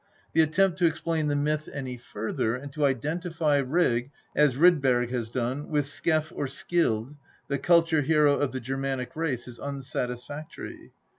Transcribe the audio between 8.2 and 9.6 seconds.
of the Germanic race, is